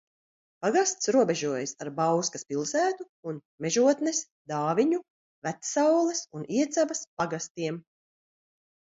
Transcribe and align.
Pagasts 0.65 1.09
robežojas 1.15 1.73
ar 1.83 1.89
Bauskas 1.97 2.45
pilsētu 2.53 3.05
un 3.31 3.37
Mežotnes, 3.65 4.21
Dāviņu, 4.53 5.01
Vecsaules 5.49 6.23
un 6.39 6.47
Iecavas 6.61 7.03
pagastiem. 7.23 7.77